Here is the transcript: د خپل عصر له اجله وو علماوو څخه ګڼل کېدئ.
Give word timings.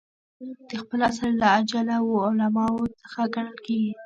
د 0.67 0.69
خپل 0.81 0.99
عصر 1.09 1.29
له 1.41 1.47
اجله 1.59 1.95
وو 2.07 2.17
علماوو 2.27 2.93
څخه 3.01 3.21
ګڼل 3.35 3.57
کېدئ. 3.65 3.91